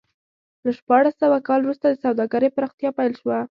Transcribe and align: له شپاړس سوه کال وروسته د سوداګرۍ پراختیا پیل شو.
له 0.63 0.71
شپاړس 0.77 1.15
سوه 1.23 1.37
کال 1.47 1.59
وروسته 1.63 1.85
د 1.89 1.95
سوداګرۍ 2.05 2.49
پراختیا 2.55 2.89
پیل 2.97 3.13
شو. 3.19 3.29